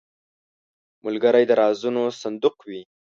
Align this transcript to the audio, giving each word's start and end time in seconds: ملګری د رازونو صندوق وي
ملګری 1.05 1.43
د 1.47 1.51
رازونو 1.61 2.03
صندوق 2.21 2.57
وي 2.69 2.81